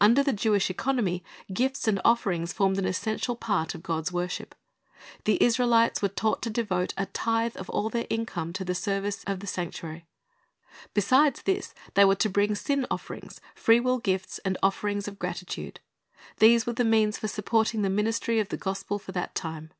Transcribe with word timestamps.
Under 0.00 0.24
the 0.24 0.32
Jewish 0.32 0.68
economy, 0.68 1.22
gifts 1.52 1.86
and 1.86 2.00
offerings 2.04 2.52
formed 2.52 2.76
an 2.76 2.86
essential 2.86 3.36
part 3.36 3.72
of 3.72 3.84
God's 3.84 4.10
worship. 4.10 4.56
The 5.26 5.40
Israelites 5.40 6.02
were 6.02 6.08
taught 6.08 6.42
to 6.42 6.50
devote 6.50 6.92
a 6.96 7.06
tithe 7.06 7.56
of 7.56 7.70
all 7.70 7.88
their 7.88 8.08
income 8.10 8.52
to 8.54 8.64
the 8.64 8.74
service 8.74 9.22
of 9.28 9.38
the 9.38 9.46
sanctuary. 9.46 10.06
Besides 10.92 11.42
this 11.42 11.72
they 11.94 12.04
were 12.04 12.16
to 12.16 12.28
bring 12.28 12.56
sin 12.56 12.84
offerings, 12.90 13.40
free 13.54 13.78
will 13.78 13.98
gifts, 13.98 14.40
and 14.40 14.58
offerings 14.60 15.06
of 15.06 15.20
gratitude. 15.20 15.78
These 16.38 16.66
were 16.66 16.72
the 16.72 16.84
means 16.84 17.16
for 17.18 17.28
supporting 17.28 17.82
the 17.82 17.90
ministry 17.90 18.40
of 18.40 18.48
the 18.48 18.56
gospel 18.56 18.98
for 18.98 19.12
that 19.12 19.36
time. 19.36 19.70